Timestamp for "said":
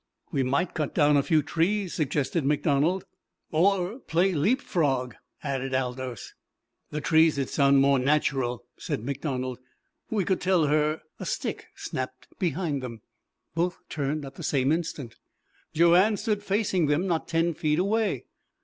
8.79-9.03